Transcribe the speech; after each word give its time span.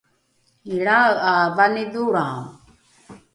ilrae 0.71 1.13
’a 1.31 1.33
vanidholrao 1.57 2.43